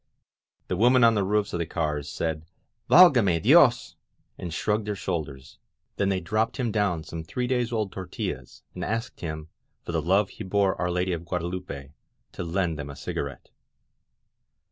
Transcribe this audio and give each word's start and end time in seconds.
•.The 0.67 0.75
women 0.75 1.03
on 1.03 1.13
the 1.13 1.23
roofs 1.23 1.53
of 1.53 1.59
the 1.59 1.67
cars 1.67 2.09
said, 2.09 2.43
Vdlgame 2.89 3.43
DiosT* 3.43 3.93
and 4.35 4.51
shrugged 4.51 4.87
their 4.87 4.95
shoulders; 4.95 5.59
then 5.97 6.09
they 6.09 6.19
dropped 6.19 6.57
him 6.57 6.71
down 6.71 7.03
some 7.03 7.23
three 7.23 7.45
days 7.45 7.71
old 7.71 7.93
tortUlaSj 7.93 8.63
and 8.73 8.83
asked 8.83 9.19
him, 9.19 9.49
for 9.83 9.91
the 9.91 10.01
love 10.01 10.29
he 10.29 10.43
bore 10.43 10.73
Our 10.81 10.89
Lady 10.89 11.13
of 11.13 11.23
Guade 11.23 11.43
lupe, 11.43 11.91
to 12.31 12.43
lend 12.43 12.79
them 12.79 12.89
a 12.89 12.95
cigarette. 12.95 13.51